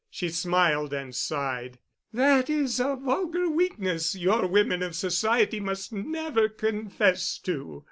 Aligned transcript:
She 0.09 0.29
smiled 0.29 0.93
and 0.93 1.15
sighed. 1.15 1.77
"That 2.11 2.49
is 2.49 2.79
a 2.79 2.95
vulgar 2.95 3.47
weakness 3.47 4.15
your 4.15 4.47
woman 4.47 4.81
of 4.81 4.95
society 4.95 5.59
must 5.59 5.93
never 5.93 6.49
confess 6.49 7.37
to. 7.43 7.79